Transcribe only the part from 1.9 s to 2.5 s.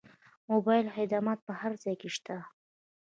کې شته.